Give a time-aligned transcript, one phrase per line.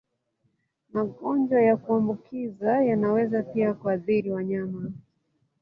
[0.93, 4.91] Magonjwa ya kuambukiza yanaweza pia kuathiri wanyama.